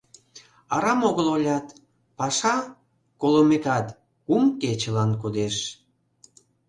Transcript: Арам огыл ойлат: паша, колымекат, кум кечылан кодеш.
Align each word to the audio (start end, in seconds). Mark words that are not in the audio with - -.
Арам 0.75 1.01
огыл 1.09 1.27
ойлат: 1.35 1.67
паша, 2.17 2.55
колымекат, 3.21 3.87
кум 4.25 4.43
кечылан 4.61 5.11
кодеш. 5.21 5.55